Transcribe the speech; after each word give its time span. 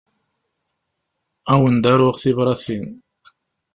Ad 1.51 1.59
wen-d-aruɣ 1.61 2.15
tibratin. 2.21 2.87